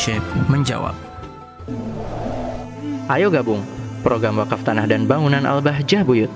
Syekh 0.00 0.24
menjawab. 0.48 0.96
Ayo 3.12 3.28
gabung 3.28 3.60
program 4.00 4.40
wakaf 4.40 4.64
tanah 4.64 4.88
dan 4.88 5.04
bangunan 5.04 5.44
Al-Bahjah 5.44 6.08
Buyut. 6.08 6.32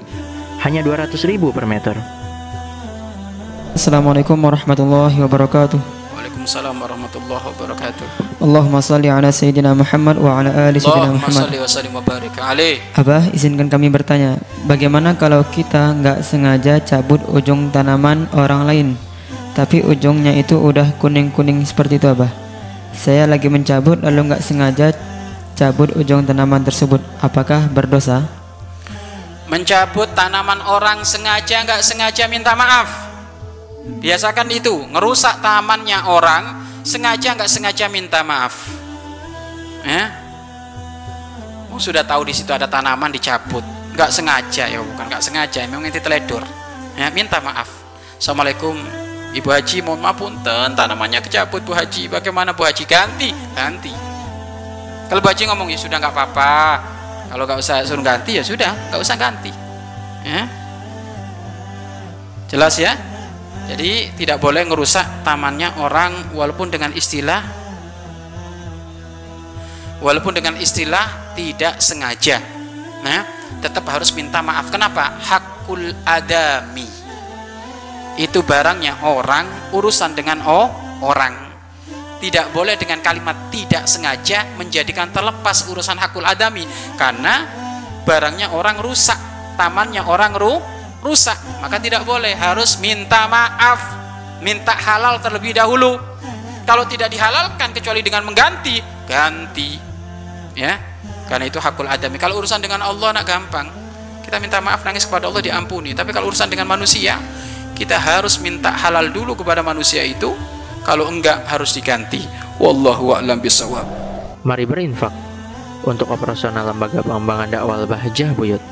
Hanya 0.61 0.85
200 0.85 1.17
ribu 1.25 1.49
per 1.49 1.65
meter. 1.65 1.97
Assalamualaikum 3.73 4.37
warahmatullahi 4.37 5.17
wabarakatuh. 5.17 5.81
Waalaikumsalam 6.13 6.77
warahmatullahi 6.77 7.45
wabarakatuh. 7.57 8.07
Allahumma 8.45 8.85
salli 8.85 9.09
ala 9.09 9.33
Sayyidina 9.33 9.73
Muhammad 9.73 10.21
wa 10.21 10.45
ala 10.45 10.69
ali 10.69 10.77
Sayyidina 10.77 11.17
Allahumma 11.17 11.25
Muhammad. 11.25 11.41
salli 11.49 11.57
wa 11.57 11.69
sallim 11.73 11.93
wa 11.97 12.03
barik 12.05 12.37
alaih. 12.37 12.77
Abah, 12.93 13.33
izinkan 13.33 13.73
kami 13.73 13.89
bertanya, 13.89 14.37
bagaimana 14.69 15.17
kalau 15.17 15.41
kita 15.41 15.97
nggak 16.05 16.21
sengaja 16.21 16.85
cabut 16.85 17.25
ujung 17.33 17.73
tanaman 17.73 18.29
orang 18.37 18.69
lain, 18.69 18.89
tapi 19.57 19.81
ujungnya 19.81 20.37
itu 20.37 20.61
udah 20.61 20.93
kuning-kuning 21.01 21.65
seperti 21.65 21.97
itu, 21.97 22.13
Abah? 22.13 22.44
Saya 22.95 23.27
lagi 23.29 23.51
mencabut 23.51 24.01
lalu 24.01 24.33
nggak 24.33 24.43
sengaja 24.43 24.95
cabut 25.55 25.95
ujung 25.95 26.27
tanaman 26.27 26.63
tersebut, 26.67 26.99
apakah 27.23 27.71
berdosa? 27.71 28.27
Mencabut 29.47 30.11
tanaman 30.17 30.59
orang 30.67 31.07
sengaja 31.07 31.63
nggak 31.63 31.83
sengaja 31.85 32.27
minta 32.27 32.59
maaf. 32.59 32.89
Biasakan 34.01 34.49
itu, 34.51 34.73
ngerusak 34.91 35.45
tamannya 35.45 36.01
orang 36.09 36.65
sengaja 36.83 37.37
nggak 37.37 37.51
sengaja 37.51 37.87
minta 37.93 38.25
maaf. 38.25 38.67
Ya? 39.85 40.11
Oh, 41.69 41.79
sudah 41.79 42.07
tahu 42.07 42.25
di 42.25 42.35
situ 42.35 42.51
ada 42.55 42.65
tanaman 42.65 43.13
dicabut, 43.13 43.63
nggak 43.93 44.11
sengaja 44.11 44.65
ya 44.71 44.81
bukan 44.81 45.11
nggak 45.11 45.23
sengaja, 45.23 45.67
memang 45.69 45.91
itu 45.91 46.01
teledor. 46.01 46.43
Ya, 46.95 47.11
minta 47.11 47.43
maaf. 47.43 47.67
Assalamualaikum 48.17 49.04
Ibu 49.35 49.49
Haji, 49.51 49.83
mohon 49.83 49.99
maaf 49.99 50.15
punten 50.15 50.79
tanamannya 50.79 51.19
kecabut 51.19 51.67
Bu 51.67 51.75
Haji. 51.75 52.07
Bagaimana 52.07 52.55
Bu 52.55 52.63
Haji? 52.63 52.87
Ganti, 52.87 53.35
ganti. 53.59 53.91
Kalau 55.11 55.19
Bu 55.19 55.27
Haji 55.27 55.51
ngomong 55.51 55.75
ya 55.75 55.79
sudah 55.79 55.99
nggak 55.99 56.15
apa-apa. 56.15 56.55
Kalau 57.35 57.43
nggak 57.43 57.59
usah 57.59 57.83
suruh 57.83 58.05
ganti 58.07 58.39
ya 58.39 58.47
sudah, 58.47 58.71
nggak 58.71 59.01
usah 59.03 59.17
ganti. 59.19 59.51
Ya. 60.23 60.47
Jelas 62.47 62.79
ya? 62.79 62.95
Jadi 63.67 64.15
tidak 64.15 64.39
boleh 64.39 64.63
ngerusak 64.71 65.27
tamannya 65.27 65.83
orang 65.83 66.37
walaupun 66.37 66.71
dengan 66.71 66.95
istilah 66.95 67.43
walaupun 70.05 70.37
dengan 70.37 70.55
istilah 70.61 71.35
tidak 71.35 71.81
sengaja. 71.81 72.39
Nah, 73.03 73.25
tetap 73.65 73.89
harus 73.89 74.13
minta 74.13 74.45
maaf. 74.45 74.69
Kenapa? 74.69 75.17
Hakul 75.17 75.97
adami. 76.05 77.04
Itu 78.15 78.47
barangnya 78.47 79.03
orang, 79.03 79.75
urusan 79.75 80.15
dengan 80.15 80.39
oh, 80.47 80.71
orang. 81.03 81.35
Tidak 82.23 82.55
boleh 82.57 82.79
dengan 82.79 83.05
kalimat 83.05 83.53
tidak 83.53 83.85
sengaja 83.85 84.49
menjadikan 84.57 85.13
terlepas 85.13 85.69
urusan 85.69 85.99
hakul 86.01 86.25
adami 86.25 86.65
karena 86.97 87.45
barangnya 88.09 88.55
orang 88.55 88.81
rusak, 88.81 89.19
tamannya 89.61 90.01
orang 90.01 90.33
ru 90.33 90.57
rusak, 91.05 91.37
maka 91.61 91.77
tidak 91.77 92.09
boleh 92.09 92.33
harus 92.33 92.81
minta 92.81 93.29
maaf, 93.29 93.77
minta 94.41 94.73
halal 94.73 95.21
terlebih 95.21 95.53
dahulu. 95.53 96.01
Kalau 96.65 96.89
tidak 96.89 97.13
dihalalkan 97.13 97.77
kecuali 97.77 98.01
dengan 98.01 98.25
mengganti, 98.25 98.81
ganti. 99.05 99.77
Ya. 100.57 100.81
Karena 101.29 101.45
itu 101.45 101.61
hakul 101.61 101.85
adami. 101.85 102.17
Kalau 102.17 102.41
urusan 102.41 102.61
dengan 102.61 102.81
Allah 102.85 103.13
nak 103.13 103.29
gampang. 103.29 103.69
Kita 104.25 104.41
minta 104.41 104.65
maaf 104.65 104.81
nangis 104.81 105.05
kepada 105.05 105.29
Allah 105.29 105.45
diampuni. 105.45 105.93
Tapi 105.93 106.09
kalau 106.09 106.33
urusan 106.33 106.49
dengan 106.49 106.65
manusia, 106.65 107.21
kita 107.75 107.99
harus 107.99 108.39
minta 108.39 108.71
halal 108.71 109.11
dulu 109.11 109.35
kepada 109.35 109.61
manusia 109.61 110.07
itu. 110.07 110.31
Kalau 110.87 111.11
enggak 111.11 111.49
harus 111.51 111.75
diganti. 111.75 112.23
Wallahu 112.63 113.19
a'lam 113.19 113.43
bisawab. 113.43 113.83
Mari 114.47 114.65
berinfak 114.69 115.11
untuk 115.83 116.13
operasional 116.13 116.71
lembaga 116.71 117.03
pengembangan 117.03 117.49
dakwah 117.51 117.83
Al-Bahjah 117.83 118.31
Buyut. 118.37 118.63